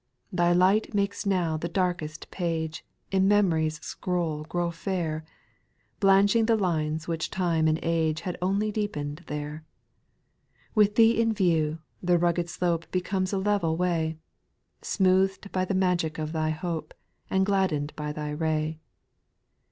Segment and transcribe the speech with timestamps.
[0.31, 0.37] 4.
[0.37, 5.23] Thy light makes now the darkest page In memory's scroll grow fair;
[5.99, 9.63] Blanching the lines which time and age Had only deepened there.
[10.69, 10.69] 6.
[10.73, 14.17] With thee in view, the rugged slope Becomes a level way,
[14.81, 16.95] Smoothed by the magic of thy hope,
[17.29, 18.79] And gladdened by thy ray.